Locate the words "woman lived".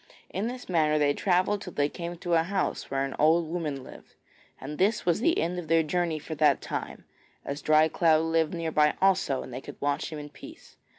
3.47-4.15